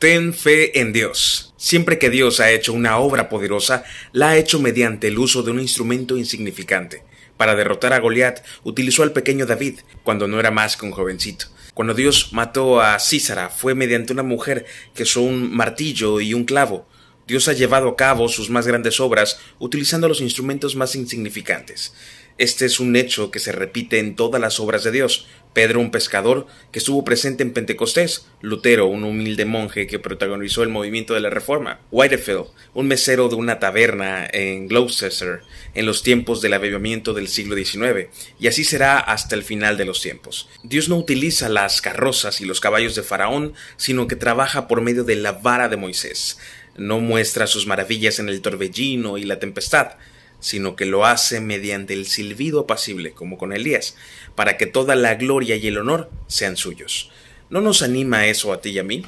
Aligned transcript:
Ten 0.00 0.32
fe 0.32 0.80
en 0.80 0.94
Dios. 0.94 1.52
Siempre 1.58 1.98
que 1.98 2.08
Dios 2.08 2.40
ha 2.40 2.50
hecho 2.50 2.72
una 2.72 2.96
obra 2.96 3.28
poderosa, 3.28 3.84
la 4.12 4.30
ha 4.30 4.38
hecho 4.38 4.58
mediante 4.58 5.08
el 5.08 5.18
uso 5.18 5.42
de 5.42 5.50
un 5.50 5.60
instrumento 5.60 6.16
insignificante. 6.16 7.02
Para 7.36 7.54
derrotar 7.54 7.92
a 7.92 7.98
Goliat, 7.98 8.42
utilizó 8.64 9.02
al 9.02 9.12
pequeño 9.12 9.44
David, 9.44 9.80
cuando 10.02 10.26
no 10.26 10.40
era 10.40 10.50
más 10.50 10.78
que 10.78 10.86
un 10.86 10.92
jovencito. 10.92 11.48
Cuando 11.74 11.92
Dios 11.92 12.30
mató 12.32 12.80
a 12.80 12.98
Císara, 12.98 13.50
fue 13.50 13.74
mediante 13.74 14.14
una 14.14 14.22
mujer 14.22 14.64
que 14.94 15.02
usó 15.02 15.20
un 15.20 15.54
martillo 15.54 16.22
y 16.22 16.32
un 16.32 16.46
clavo. 16.46 16.88
Dios 17.26 17.48
ha 17.48 17.52
llevado 17.52 17.90
a 17.90 17.96
cabo 17.96 18.30
sus 18.30 18.48
más 18.48 18.66
grandes 18.66 19.00
obras 19.00 19.38
utilizando 19.58 20.08
los 20.08 20.22
instrumentos 20.22 20.76
más 20.76 20.96
insignificantes. 20.96 21.92
Este 22.40 22.64
es 22.64 22.80
un 22.80 22.96
hecho 22.96 23.30
que 23.30 23.38
se 23.38 23.52
repite 23.52 23.98
en 23.98 24.16
todas 24.16 24.40
las 24.40 24.60
obras 24.60 24.82
de 24.82 24.92
Dios. 24.92 25.28
Pedro, 25.52 25.80
un 25.80 25.90
pescador 25.90 26.46
que 26.70 26.78
estuvo 26.78 27.04
presente 27.04 27.42
en 27.42 27.52
Pentecostés, 27.52 28.26
Lutero, 28.40 28.86
un 28.86 29.02
humilde 29.02 29.44
monje 29.44 29.86
que 29.86 29.98
protagonizó 29.98 30.62
el 30.62 30.68
movimiento 30.68 31.14
de 31.14 31.20
la 31.20 31.30
Reforma, 31.30 31.80
Whitefield, 31.90 32.46
un 32.72 32.86
mesero 32.86 33.28
de 33.28 33.34
una 33.34 33.58
taberna 33.58 34.28
en 34.32 34.68
Gloucester 34.68 35.40
en 35.74 35.86
los 35.86 36.02
tiempos 36.02 36.40
del 36.40 36.54
avivamiento 36.54 37.14
del 37.14 37.26
siglo 37.26 37.56
XIX, 37.56 38.08
y 38.38 38.46
así 38.46 38.62
será 38.64 38.98
hasta 38.98 39.34
el 39.34 39.42
final 39.42 39.76
de 39.76 39.84
los 39.84 40.00
tiempos. 40.00 40.48
Dios 40.62 40.88
no 40.88 40.96
utiliza 40.96 41.48
las 41.48 41.80
carrozas 41.80 42.40
y 42.40 42.44
los 42.44 42.60
caballos 42.60 42.94
de 42.94 43.02
Faraón, 43.02 43.54
sino 43.76 44.06
que 44.06 44.16
trabaja 44.16 44.68
por 44.68 44.80
medio 44.80 45.02
de 45.02 45.16
la 45.16 45.32
vara 45.32 45.68
de 45.68 45.76
Moisés. 45.76 46.38
No 46.76 47.00
muestra 47.00 47.48
sus 47.48 47.66
maravillas 47.66 48.20
en 48.20 48.28
el 48.28 48.40
torbellino 48.40 49.18
y 49.18 49.24
la 49.24 49.40
tempestad, 49.40 49.94
sino 50.40 50.74
que 50.74 50.86
lo 50.86 51.06
hace 51.06 51.40
mediante 51.40 51.94
el 51.94 52.06
silbido 52.06 52.60
apacible, 52.60 53.12
como 53.12 53.38
con 53.38 53.52
Elías, 53.52 53.96
para 54.34 54.56
que 54.56 54.66
toda 54.66 54.94
la 54.96 55.14
gloria 55.14 55.56
y 55.56 55.66
el 55.66 55.78
honor 55.78 56.10
sean 56.26 56.56
suyos. 56.56 57.10
¿No 57.50 57.60
nos 57.60 57.82
anima 57.82 58.26
eso 58.26 58.52
a 58.52 58.60
ti 58.60 58.70
y 58.70 58.78
a 58.78 58.82
mí? 58.82 59.04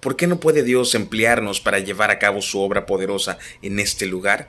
¿Por 0.00 0.16
qué 0.16 0.26
no 0.26 0.38
puede 0.38 0.62
Dios 0.62 0.94
emplearnos 0.94 1.60
para 1.60 1.78
llevar 1.78 2.10
a 2.10 2.18
cabo 2.18 2.42
su 2.42 2.60
obra 2.60 2.86
poderosa 2.86 3.38
en 3.62 3.80
este 3.80 4.06
lugar? 4.06 4.48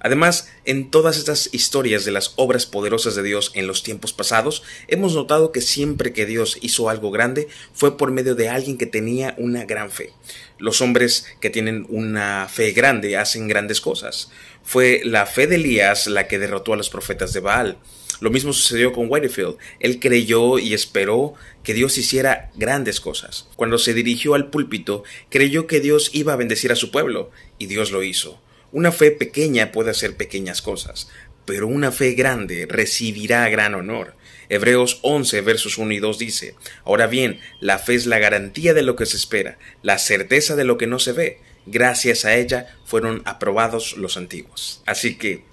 Además, 0.00 0.50
en 0.64 0.90
todas 0.90 1.18
estas 1.18 1.50
historias 1.52 2.04
de 2.04 2.10
las 2.10 2.32
obras 2.36 2.64
poderosas 2.64 3.14
de 3.14 3.22
Dios 3.22 3.52
en 3.54 3.66
los 3.66 3.82
tiempos 3.82 4.12
pasados, 4.14 4.62
hemos 4.88 5.14
notado 5.14 5.52
que 5.52 5.60
siempre 5.60 6.12
que 6.12 6.26
Dios 6.26 6.58
hizo 6.62 6.88
algo 6.88 7.10
grande 7.10 7.48
fue 7.74 7.98
por 7.98 8.10
medio 8.10 8.34
de 8.34 8.48
alguien 8.48 8.78
que 8.78 8.86
tenía 8.86 9.34
una 9.36 9.66
gran 9.66 9.90
fe. 9.90 10.12
Los 10.58 10.80
hombres 10.80 11.26
que 11.40 11.50
tienen 11.50 11.86
una 11.90 12.48
fe 12.50 12.72
grande 12.72 13.18
hacen 13.18 13.46
grandes 13.46 13.80
cosas. 13.80 14.30
Fue 14.62 15.02
la 15.04 15.26
fe 15.26 15.46
de 15.46 15.56
Elías 15.56 16.06
la 16.06 16.28
que 16.28 16.38
derrotó 16.38 16.72
a 16.72 16.76
los 16.76 16.90
profetas 16.90 17.32
de 17.32 17.40
Baal. 17.40 17.78
Lo 18.20 18.30
mismo 18.30 18.52
sucedió 18.52 18.92
con 18.92 19.06
Whitefield. 19.10 19.56
Él 19.80 19.98
creyó 19.98 20.58
y 20.58 20.74
esperó 20.74 21.34
que 21.62 21.74
Dios 21.74 21.96
hiciera 21.98 22.50
grandes 22.54 23.00
cosas. 23.00 23.48
Cuando 23.56 23.78
se 23.78 23.94
dirigió 23.94 24.34
al 24.34 24.50
púlpito, 24.50 25.04
creyó 25.30 25.66
que 25.66 25.80
Dios 25.80 26.10
iba 26.12 26.34
a 26.34 26.36
bendecir 26.36 26.72
a 26.72 26.76
su 26.76 26.90
pueblo, 26.90 27.30
y 27.58 27.66
Dios 27.66 27.90
lo 27.90 28.02
hizo. 28.02 28.40
Una 28.72 28.92
fe 28.92 29.10
pequeña 29.10 29.72
puede 29.72 29.90
hacer 29.90 30.16
pequeñas 30.16 30.62
cosas, 30.62 31.08
pero 31.44 31.66
una 31.66 31.90
fe 31.90 32.12
grande 32.12 32.66
recibirá 32.68 33.48
gran 33.48 33.74
honor. 33.74 34.14
Hebreos 34.48 35.00
11 35.02 35.40
versos 35.40 35.78
1 35.78 35.92
y 35.92 35.98
2 35.98 36.18
dice, 36.18 36.54
Ahora 36.84 37.06
bien, 37.06 37.40
la 37.60 37.78
fe 37.78 37.94
es 37.94 38.06
la 38.06 38.18
garantía 38.18 38.74
de 38.74 38.82
lo 38.82 38.96
que 38.96 39.06
se 39.06 39.16
espera, 39.16 39.58
la 39.82 39.98
certeza 39.98 40.56
de 40.56 40.64
lo 40.64 40.78
que 40.78 40.86
no 40.86 40.98
se 40.98 41.12
ve. 41.12 41.40
Gracias 41.66 42.24
a 42.24 42.36
ella 42.36 42.78
fueron 42.84 43.22
aprobados 43.24 43.96
los 43.96 44.16
antiguos. 44.16 44.82
Así 44.86 45.16
que, 45.16 45.44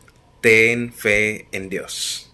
ten 0.41 0.93
fe 0.93 1.47
en 1.51 1.69
Dios. 1.69 2.26